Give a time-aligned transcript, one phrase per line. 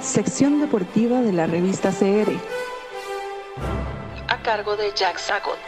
[0.00, 2.32] Sección deportiva de la revista CR.
[4.28, 5.58] A cargo de Jack Sagot.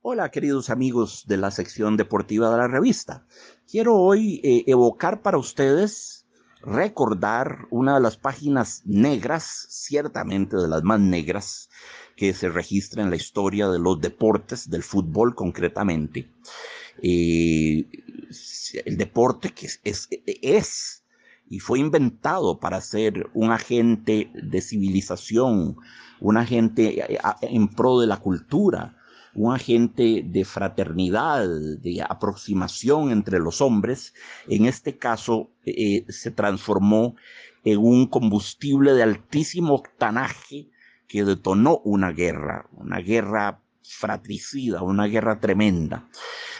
[0.00, 3.24] Hola queridos amigos de la sección deportiva de la revista.
[3.70, 6.21] Quiero hoy eh, evocar para ustedes,
[6.62, 11.68] recordar una de las páginas negras, ciertamente de las más negras,
[12.16, 16.30] que se registra en la historia de los deportes, del fútbol concretamente.
[17.02, 17.86] Eh,
[18.84, 21.02] el deporte que es, es
[21.48, 25.76] y fue inventado para ser un agente de civilización,
[26.20, 28.96] un agente eh, en pro de la cultura,
[29.34, 34.14] un agente de fraternidad, de aproximación entre los hombres,
[34.48, 37.16] en este caso eh, se transformó
[37.64, 40.68] en un combustible de altísimo octanaje
[41.08, 46.08] que detonó una guerra, una guerra fratricida, una guerra tremenda.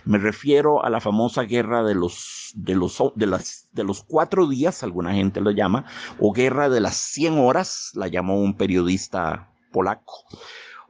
[0.05, 4.48] Me refiero a la famosa guerra de los, de los, de las, de los cuatro
[4.48, 5.87] días, alguna gente lo llama,
[6.19, 10.25] o guerra de las cien horas, la llamó un periodista polaco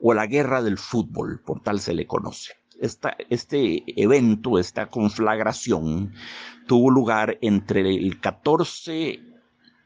[0.02, 2.54] o la guerra del fútbol, por tal se le conoce.
[3.30, 6.12] este evento, esta conflagración,
[6.66, 9.20] tuvo lugar entre el 14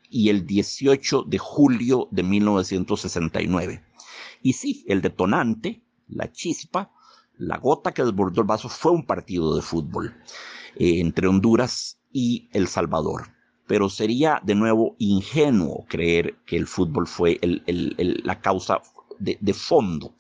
[0.09, 3.85] y el 18 de julio de 1969.
[4.43, 6.91] Y sí, el detonante, la chispa,
[7.37, 10.15] la gota que desbordó el vaso fue un partido de fútbol
[10.77, 13.35] eh, entre Honduras y El Salvador.
[13.67, 18.81] Pero sería de nuevo ingenuo creer que el fútbol fue la causa
[19.19, 20.15] de, fondo.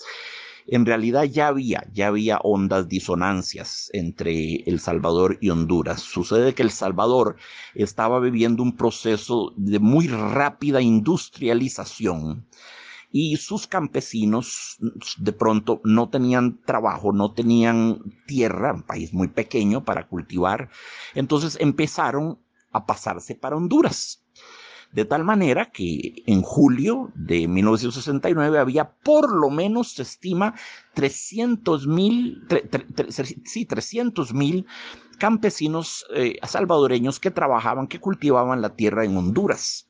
[0.67, 6.01] En realidad ya había, ya había ondas disonancias entre El Salvador y Honduras.
[6.01, 7.37] Sucede que El Salvador
[7.75, 12.47] estaba viviendo un proceso de muy rápida industrialización
[13.13, 14.77] y sus campesinos
[15.19, 20.71] de pronto no tenían trabajo, no tenían tierra, un país muy pequeño para cultivar,
[21.15, 22.39] entonces empezaron
[22.73, 24.26] a pasarse para Honduras.
[24.93, 30.55] De tal manera que en julio de 1969 había por lo menos, se estima,
[30.95, 32.47] 300 mil,
[33.45, 34.67] sí, 300 mil
[35.19, 39.89] campesinos eh, salvadoreños que trabajaban, que cultivaban la tierra en Honduras.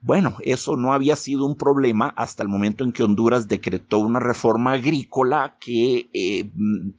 [0.00, 4.20] Bueno, eso no había sido un problema hasta el momento en que Honduras decretó una
[4.20, 6.90] reforma agrícola que eh, mm,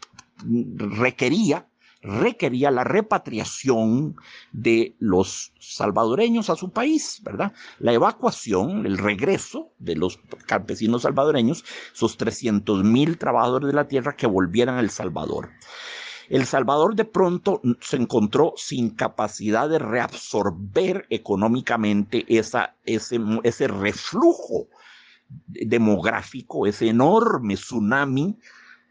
[0.99, 1.67] requería
[2.01, 4.15] requería la repatriación
[4.51, 7.53] de los salvadoreños a su país, ¿verdad?
[7.79, 11.63] La evacuación, el regreso de los campesinos salvadoreños,
[11.93, 15.49] esos 300 mil trabajadores de la tierra que volvieran a El Salvador.
[16.29, 24.67] El Salvador de pronto se encontró sin capacidad de reabsorber económicamente ese, ese reflujo
[25.47, 28.37] demográfico, ese enorme tsunami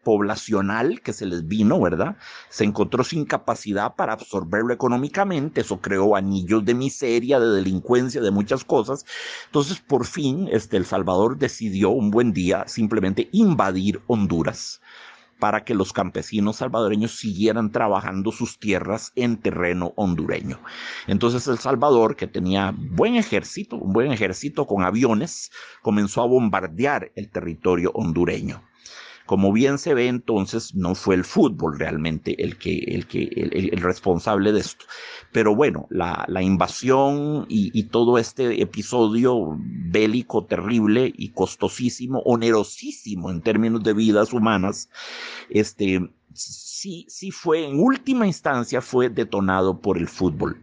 [0.06, 2.16] poblacional que se les vino, ¿verdad?
[2.48, 8.30] Se encontró sin capacidad para absorberlo económicamente, eso creó anillos de miseria, de delincuencia, de
[8.30, 9.04] muchas cosas.
[9.46, 14.80] Entonces, por fin, este, El Salvador decidió un buen día simplemente invadir Honduras
[15.40, 20.60] para que los campesinos salvadoreños siguieran trabajando sus tierras en terreno hondureño.
[21.08, 25.50] Entonces El Salvador, que tenía buen ejército, un buen ejército con aviones,
[25.82, 28.62] comenzó a bombardear el territorio hondureño.
[29.26, 33.80] Como bien se ve entonces, no fue el fútbol realmente el que, el que, el,
[33.80, 34.84] responsable de esto.
[35.32, 43.30] Pero bueno, la, la invasión y, y, todo este episodio bélico terrible y costosísimo, onerosísimo
[43.30, 44.88] en términos de vidas humanas,
[45.50, 50.62] este, sí, sí fue, en última instancia, fue detonado por el fútbol.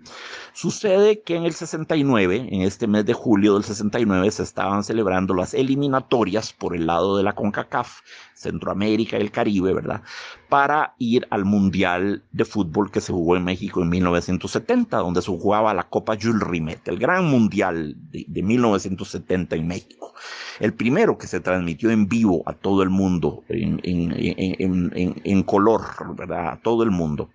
[0.54, 5.34] Sucede que en el 69, en este mes de julio del 69, se estaban celebrando
[5.34, 8.02] las eliminatorias por el lado de la CONCACAF,
[8.36, 10.04] Centroamérica y el Caribe, ¿verdad?
[10.50, 15.32] Para ir al Mundial de Fútbol que se jugó en México en 1970, donde se
[15.32, 20.14] jugaba la Copa Jules Rimet, el gran Mundial de, 1970 en México.
[20.60, 25.82] El primero que se transmitió en vivo a todo el mundo, en, en color,
[26.16, 26.50] ¿verdad?
[26.50, 27.30] A todo el mundo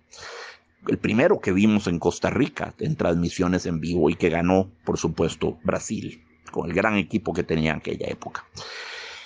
[0.87, 4.97] el primero que vimos en Costa Rica en transmisiones en vivo y que ganó, por
[4.97, 8.45] supuesto, Brasil, con el gran equipo que tenía en aquella época.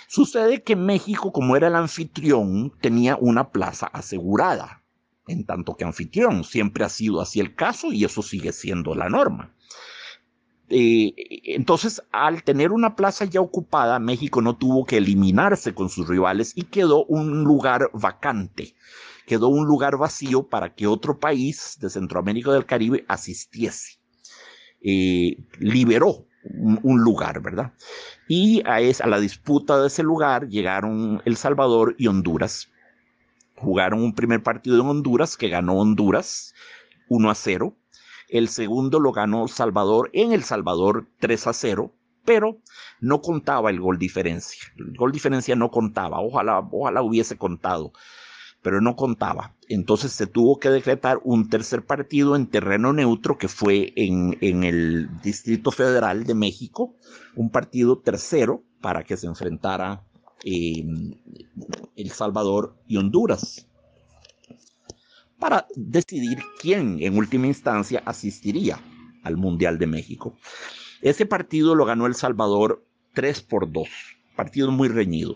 [0.07, 4.83] Sucede que México, como era el anfitrión, tenía una plaza asegurada,
[5.27, 9.09] en tanto que anfitrión siempre ha sido así el caso y eso sigue siendo la
[9.09, 9.53] norma.
[10.75, 11.13] Eh,
[11.55, 16.53] entonces, al tener una plaza ya ocupada, México no tuvo que eliminarse con sus rivales
[16.55, 18.73] y quedó un lugar vacante
[19.25, 23.99] quedó un lugar vacío para que otro país de Centroamérica del Caribe asistiese.
[24.81, 27.73] Eh, liberó un, lugar, ¿verdad?
[28.27, 32.69] Y a, a la disputa de ese lugar llegaron El Salvador y Honduras.
[33.55, 36.53] Jugaron un primer partido en Honduras que ganó Honduras
[37.07, 37.75] 1 a 0.
[38.29, 41.93] El segundo lo ganó Salvador en El Salvador 3 a 0
[42.25, 42.59] pero
[43.01, 44.61] no contaba el gol diferencia.
[44.77, 47.91] El gol diferencia no contaba, ojalá, ojalá hubiese contado,
[48.61, 49.55] pero no contaba.
[49.67, 55.09] Entonces se tuvo que decretar un tercer partido en terreno neutro que fue en, el
[55.21, 56.95] Distrito Federal de México,
[57.35, 60.03] un partido tercero para que se enfrentara
[60.43, 61.15] em,
[61.95, 63.67] El Salvador y Honduras
[65.43, 68.79] para decidir quién en última instancia asistiría
[69.23, 70.37] al Mundial de México.
[71.01, 73.89] Ese partido lo ganó El Salvador 3 por 2,
[74.37, 75.35] partido muy reñido.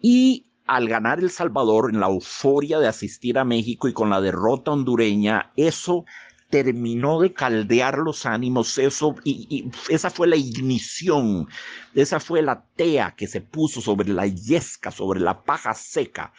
[0.00, 4.22] Y al ganar El Salvador, en la euforia de asistir a México y con la
[4.22, 6.06] derrota hondureña, eso
[6.48, 11.48] terminó de caldear los ánimos, eso, y, esa fue la ignición,
[11.94, 16.32] esa fue la tea que se puso sobre la yesca, sobre la paja seca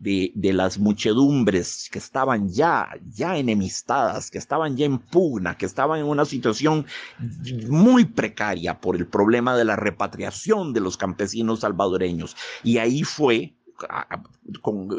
[0.00, 6.00] de, las muchedumbres que estaban ya, ya enemistadas, que estaban ya en pugna, que estaban
[6.00, 6.86] en una situación
[7.68, 12.34] muy precaria por el problema de la repatriación de los campesinos salvadoreños.
[12.64, 13.54] Y ahí fue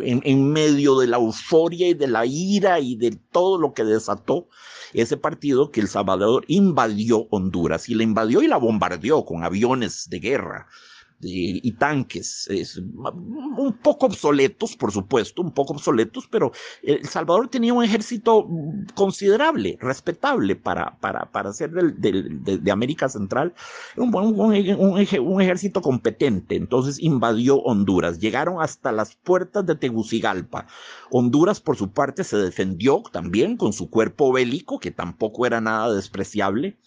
[0.03, 3.83] en, en, medio de la euforia y de la ira y de todo lo que
[3.83, 4.47] desató
[4.93, 10.09] ese partido que El Salvador invadió Honduras y la invadió y la bombardeó con aviones
[10.09, 10.67] de guerra
[11.23, 16.51] y, tanques, un poco obsoletos, por supuesto, un poco obsoletos, pero
[16.81, 18.47] El Salvador tenía un ejército
[18.95, 23.53] considerable, respetable para, para, para ser de, América Central,
[23.97, 26.55] un, un, ejército competente.
[26.55, 30.67] Entonces invadió Honduras, llegaron hasta las puertas de Tegucigalpa.
[31.09, 35.93] Honduras, por su parte, se defendió también con su cuerpo bélico, que tampoco era nada
[35.93, 36.77] despreciable.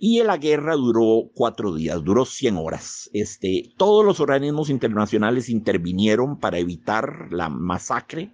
[0.00, 3.10] Y la guerra duró cuatro días, duró 100 horas.
[3.12, 8.32] Este, todos los organismos internacionales intervinieron para evitar la masacre.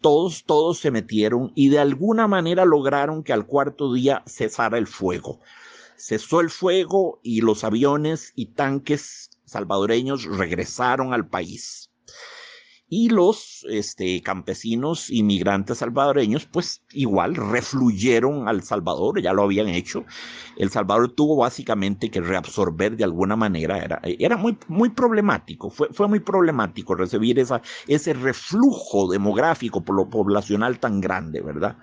[0.00, 4.88] Todos, todos se metieron y de alguna manera lograron que al cuarto día cesara el
[4.88, 5.40] fuego.
[5.96, 11.87] Cesó el fuego y los aviones y tanques salvadoreños regresaron al país
[12.90, 20.04] y los este, campesinos inmigrantes salvadoreños, pues igual refluyeron al Salvador, ya lo habían hecho.
[20.56, 25.88] El Salvador tuvo básicamente que reabsorber de alguna manera, era, era muy, muy problemático, fue,
[25.92, 31.76] fue muy problemático recibir esa, ese reflujo demográfico por lo poblacional tan grande, ¿verdad?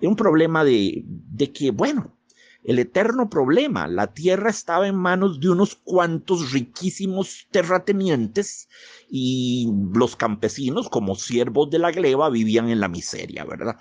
[0.00, 2.16] Un problema de, de que, bueno,
[2.64, 3.88] el eterno problema.
[3.88, 8.68] La tierra estaba en manos de unos cuantos riquísimos terratenientes
[9.08, 13.76] y los campesinos, como siervos de la gleba, vivían en la miseria, ¿verdad?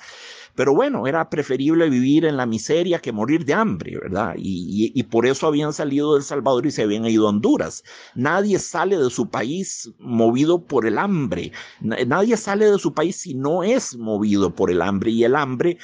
[0.59, 4.33] Pero bueno, era preferible vivir en la miseria que morir de hambre, ¿verdad?
[4.35, 7.81] Y, por eso habían salido de El Salvador y se habían ido a Honduras.
[8.13, 11.53] Nadie sale de su país movido por el hambre.
[11.79, 15.11] Nadie sale de su país si no es movido por el hambre.
[15.11, 15.77] Y el hambre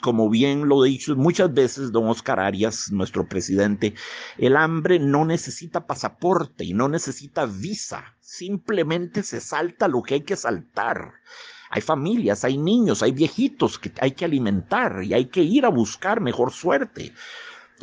[0.00, 3.92] como bien lo he dicho muchas veces don Oscar Arias, nuestro presidente,
[4.38, 10.22] el hambre no necesita pasaporte y no necesita visa, simplemente se salta lo que hay
[10.22, 11.12] que saltar.
[11.74, 15.70] Hay familias, hay niños, hay viejitos que hay que alimentar y hay que ir a
[15.70, 17.14] buscar mejor suerte.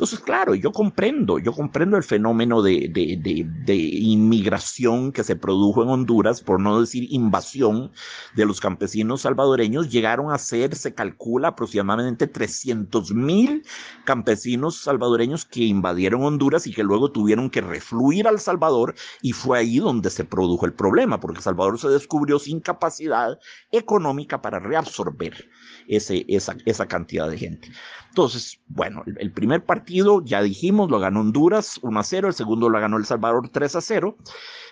[0.00, 5.90] Entonces, claro, yo comprendo, yo comprendo el fenómeno de, de, inmigración que se produjo en
[5.90, 7.92] Honduras, por no decir invasión
[8.34, 9.90] de los campesinos salvadoreños.
[9.90, 13.62] Llegaron a ser, se calcula, aproximadamente 300 mil
[14.06, 19.58] campesinos salvadoreños que invadieron Honduras y que luego tuvieron que refluir al Salvador y fue
[19.58, 23.38] ahí donde se produjo el problema, porque Salvador se descubrió sin capacidad
[23.70, 25.46] económica para reabsorber
[25.88, 27.70] ese, esa, esa cantidad de gente.
[28.10, 29.89] Entonces, bueno, el, primer partido,
[30.24, 33.76] ya dijimos, lo ganó Honduras 1 a 0, el segundo lo ganó El Salvador 3
[33.76, 34.16] a 0.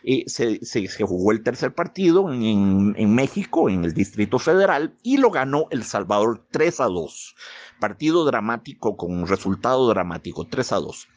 [0.05, 5.17] Eh, se, se, jugó el tercer partido en, en México, en el Distrito Federal, y
[5.17, 7.35] lo ganó El Salvador 3 a 2.
[7.81, 11.09] Partido dramático con un resultado dramático, 3 a 2.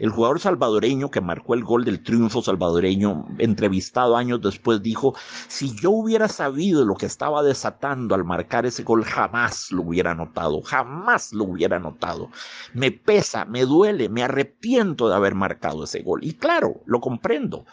[0.00, 5.14] El jugador salvadoreño que marcó el gol del triunfo salvadoreño, entrevistado años después, dijo,
[5.46, 10.14] si yo hubiera sabido lo que estaba desatando al marcar ese gol, jamás lo hubiera
[10.14, 12.30] notado, jamás lo hubiera notado.
[12.74, 16.24] Me pesa, me duele, me arrepiento de haber marcado ese gol.
[16.24, 17.64] Y claro, lo comprendo.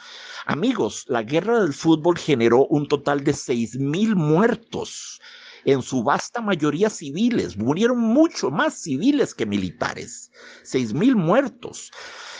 [0.45, 5.19] Amigos, la guerra del fútbol generó un total de seis mil muertos
[5.65, 10.31] en su vasta mayoría civiles, murieron mucho más civiles que militares,
[10.63, 11.91] seis mil muertos.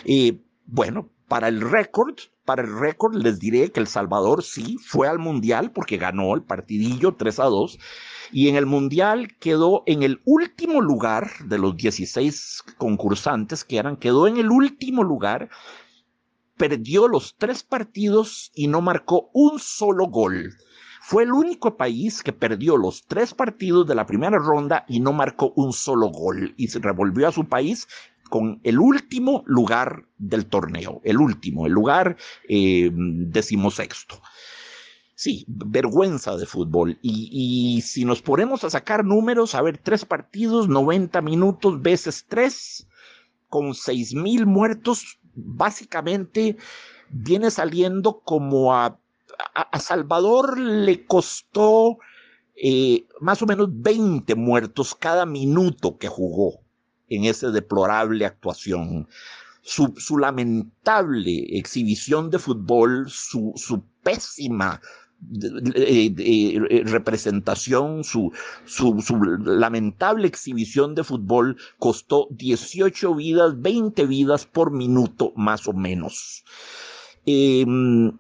[0.06, 2.16] Y bueno, para el récord,
[2.46, 6.44] para el récord les diré que El Salvador sí fue al Mundial porque ganó el
[6.44, 7.80] partidillo 3 a 2
[8.32, 13.98] y en el Mundial quedó en el último lugar de los 16 concursantes que eran,
[13.98, 15.50] quedó en el último lugar,
[16.58, 20.54] perdió los tres partidos y no marcó un solo gol.
[21.08, 25.14] Fue el único país que perdió los tres partidos de la primera ronda y no
[25.14, 27.88] marcó un solo gol y se revolvió a su país
[28.32, 32.18] con el último lugar del torneo, el último, el lugar
[32.50, 34.20] eh, decimosexto.
[35.14, 36.98] Sí, vergüenza de fútbol.
[37.04, 42.88] Y, si nos ponemos a sacar números, a ver, tres partidos, 90 minutos veces tres,
[43.48, 46.58] con seis mil muertos, básicamente
[47.12, 49.00] viene saliendo como a,
[49.54, 51.98] a, Salvador le costó
[52.56, 56.62] eh, más o menos 20 muertos cada minuto que jugó
[57.08, 59.08] en esa deplorable actuación.
[59.62, 64.80] Su, su lamentable exhibición de fútbol, su, su pésima
[66.86, 68.32] representación, su,
[68.66, 75.74] su, su, lamentable exhibición de fútbol costó 18 vidas, 20 vidas por minuto más o
[75.74, 76.44] menos.
[77.26, 78.12] Em,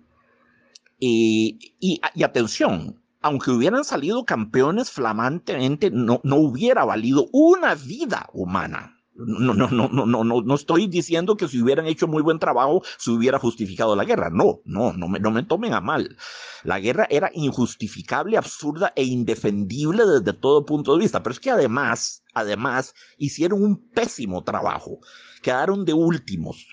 [1.00, 8.92] y, y, atención, aunque hubieran salido campeones flamantemente, no, no hubiera valido una vida humana.
[9.18, 12.38] No, no, no, no, no, no, no estoy diciendo que si hubieran hecho muy buen
[12.38, 14.30] trabajo se hubiera justificado la guerra.
[14.30, 16.18] No, no, no me, no me tomen a mal.
[16.66, 21.24] La guerra era injustificable, absurda e indefendible desde todo punto de vista.
[21.24, 25.00] Pero es que además, además, hicieron un pésimo trabajo.
[25.42, 26.68] Quedaron de últimos.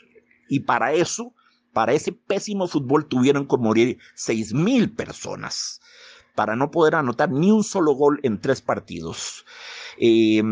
[0.49, 1.35] Y para eso,
[1.73, 5.81] para ese pésimo fútbol tuvieron que morir seis mil personas
[6.35, 9.45] para no poder anotar ni un solo gol en tres partidos.
[9.99, 10.43] Eh,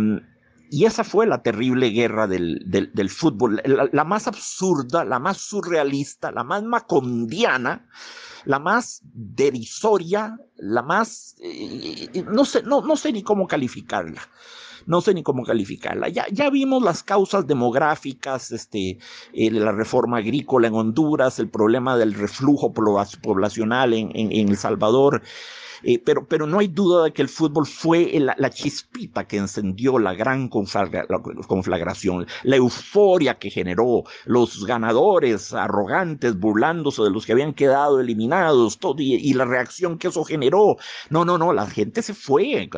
[0.73, 6.31] y esa fue la terrible guerra del, del, fútbol, la, más absurda, la más surrealista,
[6.31, 7.89] la más macondiana,
[8.45, 11.35] la más derisoria, la más...
[11.43, 14.23] Eh, no, sé, no, no sé ni cómo calificarla
[14.87, 16.09] no sé ni cómo calificarla.
[16.09, 18.99] Ya, ya vimos las causas demográficas, este,
[19.33, 24.57] eh, la reforma agrícola en Honduras, el problema del reflujo poblacional en, en, en El
[24.57, 25.23] Salvador,
[25.83, 29.99] eh, pero, pero no hay duda de que el fútbol fue la, chispita que encendió
[29.99, 37.55] la gran conflagración, la euforia que generó, los ganadores arrogantes burlándose de los que habían
[37.55, 40.77] quedado eliminados, todo, y, la reacción que eso generó.
[41.09, 42.69] No, no, no, la gente se fue,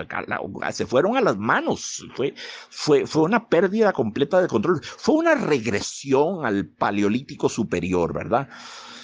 [0.73, 2.35] se fueron a las manos, fue,
[2.71, 8.49] fue, fue una pérdida completa de control, fue una regresión al paleolítico superior, ¿verdad?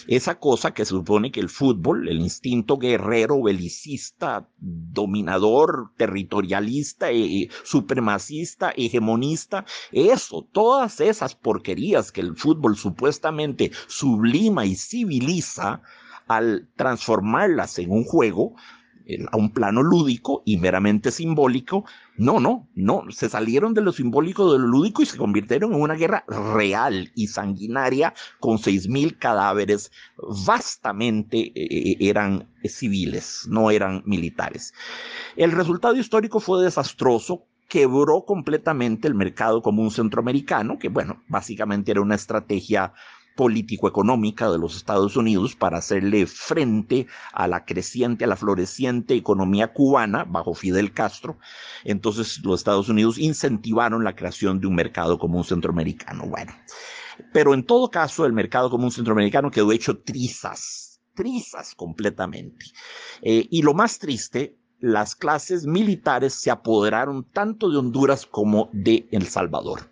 [0.08, 7.48] Esa cosa que se supone que el fútbol, el instinto guerrero, belicista, dominador, territorialista, eh,
[7.62, 15.82] supremacista, hegemonista, eso, todas esas porquerías que el fútbol supuestamente sublima y civiliza,
[16.26, 18.54] al transformarlas en un juego,
[19.30, 21.84] a un plano lúdico y meramente simbólico.
[22.16, 25.80] No, no, no, se salieron de lo simbólico de lo lúdico y se convirtieron en
[25.80, 29.92] una guerra real y sanguinaria con seis mil cadáveres,
[30.44, 34.74] vastamente eh, eh, eran civiles, no eran militares.
[35.36, 42.00] El resultado histórico fue desastroso, quebró completamente el mercado común centroamericano, que bueno, básicamente era
[42.00, 42.92] una estrategia
[43.38, 49.73] político-económica de los Estados Unidos para hacerle frente a la creciente, a la floreciente economía
[49.73, 51.38] cubana bajo Fidel Castro.
[51.85, 56.26] Entonces los Estados Unidos incentivaron la creación de un mercado común centroamericano.
[56.26, 56.52] Bueno,
[57.33, 62.66] pero en todo caso el mercado común centroamericano quedó hecho trizas, trizas completamente.
[63.23, 69.07] Eh, y lo más triste, las clases militares se apoderaron tanto de Honduras como de
[69.12, 69.88] El Salvador.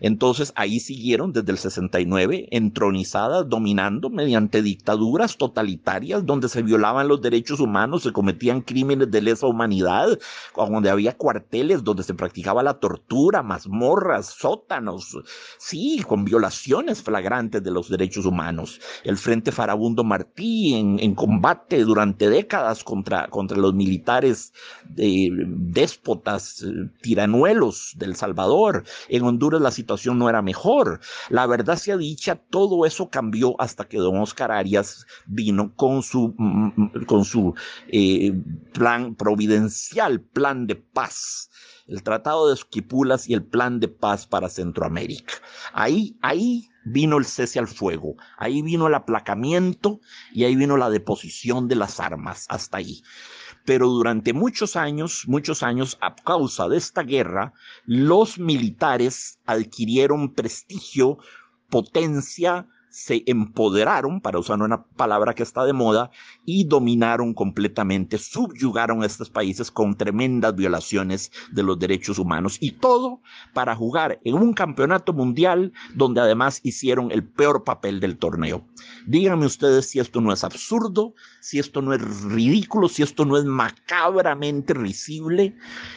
[0.00, 7.20] Entonces ahí siguieron desde el 69 entronizadas, dominando mediante dictaduras totalitarias donde se violaban los
[7.20, 10.18] derechos humanos, se cometían crímenes de lesa humanidad,
[10.56, 15.18] donde había cuarteles donde se practicaba la tortura, mazmorras, sótanos,
[15.58, 18.80] sí, con violaciones flagrantes de los derechos humanos.
[19.04, 24.52] El Frente Farabundo Martí en, combate durante décadas contra, contra los militares
[24.96, 28.84] eh, déspotas, eh, tiranuelos del Salvador.
[29.08, 31.00] En Honduras la situación no era mejor.
[31.28, 36.34] La verdad sea dicha, todo eso cambió hasta que don Oscar Arias vino con su,
[36.36, 37.54] mm, con su
[37.88, 38.32] eh,
[38.72, 41.50] plan providencial, plan de paz
[41.90, 45.34] el Tratado de Esquipulas y el Plan de Paz para Centroamérica.
[45.72, 50.00] Ahí, ahí vino el cese al fuego, ahí vino el aplacamiento
[50.32, 53.02] y ahí vino la deposición de las armas, hasta ahí
[53.64, 57.52] pero durante muchos años, muchos años, a causa de esta guerra,
[57.84, 61.18] los militares adquirieron prestigio,
[61.68, 66.10] potencia, se empoderaron, para usar una palabra que está de moda,
[66.44, 72.58] y dominaron completamente, subyugaron a estos países con tremendas violaciones de los derechos humanos.
[72.60, 73.22] Y todo
[73.54, 78.66] para jugar en un campeonato mundial donde además hicieron el peor papel del torneo.
[79.06, 83.36] Díganme ustedes si esto no es absurdo, si esto no es ridículo, si esto no
[83.36, 85.56] es macabramente risible.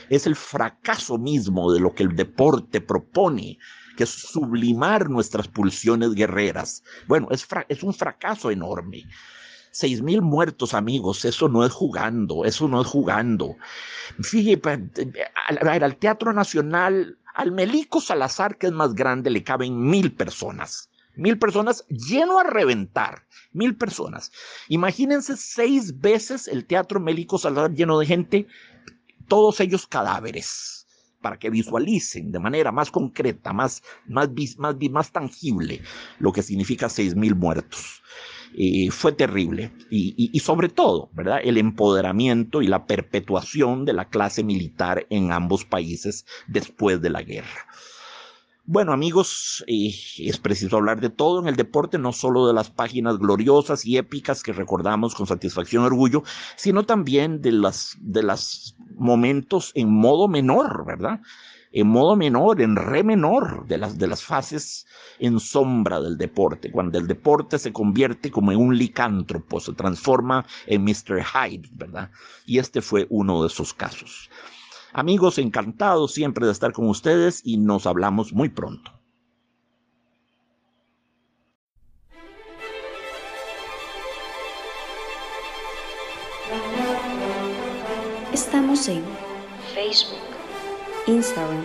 [0.10, 3.58] Es el fracaso mismo de lo que el deporte propone
[3.96, 6.84] que es sublimar nuestras pulsiones guerreras.
[7.08, 9.06] Bueno, es, es un fracaso enorme.
[9.72, 13.56] Seis mil muertos, amigos, eso no es jugando, eso no es jugando.
[14.22, 15.12] Fíjate,
[15.48, 20.90] al, al Teatro Nacional, al Melico Salazar, que es más grande, le caben mil personas.
[21.16, 23.26] Mil personas lleno a reventar.
[23.52, 24.32] Mil personas.
[24.68, 28.48] Imagínense seis veces el Teatro Melico Salazar lleno de gente,
[29.28, 30.83] todos ellos cadáveres
[31.24, 34.30] para que visualicen de manera más concreta, más, más,
[34.92, 35.82] más, tangible
[36.20, 38.04] lo que significa mil muertos.
[38.56, 39.72] y fue terrible.
[39.90, 41.40] Y, y, sobre todo, ¿verdad?
[41.44, 47.24] El empoderamiento y la perpetuación de la clase militar en ambos países después de la
[47.24, 47.66] guerra.
[48.66, 53.18] Bueno amigos, es preciso hablar de todo en el deporte, no solo de las páginas
[53.18, 56.24] gloriosas y épicas que recordamos con satisfacción y orgullo,
[56.56, 61.20] sino también de las de los momentos en modo menor, ¿verdad?
[61.74, 64.86] En modo menor, en re menor de las, de las fases
[65.20, 70.46] en sombra del deporte, cuando el deporte se convierte como en un licántropo, se transforma
[70.68, 71.22] en Mr.
[71.22, 72.12] Hyde, ¿verdad?
[72.46, 74.30] Y este fue uno de esos casos.
[74.94, 78.92] Amigos, encantados siempre de estar con ustedes y nos hablamos muy pronto.
[88.32, 89.04] Estamos en
[89.74, 90.20] Facebook,
[91.08, 91.64] Instagram,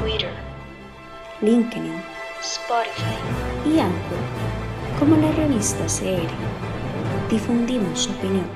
[0.00, 0.32] Twitter,
[1.42, 1.92] LinkedIn,
[2.40, 3.18] Spotify
[3.66, 4.18] y Anchor
[4.98, 7.30] como la revista CR.
[7.30, 8.46] Difundimos su opinión.